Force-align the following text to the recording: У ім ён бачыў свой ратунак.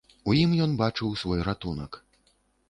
У 0.31 0.33
ім 0.37 0.55
ён 0.65 0.73
бачыў 0.79 1.11
свой 1.25 1.45
ратунак. 1.49 2.01